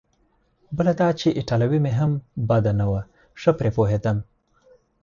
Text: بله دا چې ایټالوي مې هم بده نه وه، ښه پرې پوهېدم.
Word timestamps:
بله 0.77 0.93
دا 1.01 1.09
چې 1.19 1.27
ایټالوي 1.39 1.79
مې 1.85 1.91
هم 1.99 2.11
بده 2.49 2.71
نه 2.79 2.85
وه، 2.91 3.01
ښه 3.41 3.51
پرې 3.59 3.69
پوهېدم. 3.77 4.17